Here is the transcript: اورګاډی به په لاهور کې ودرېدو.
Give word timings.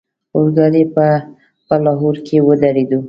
اورګاډی 0.35 0.83
به 0.95 1.07
په 1.67 1.75
لاهور 1.85 2.15
کې 2.25 2.37
ودرېدو. 2.47 2.99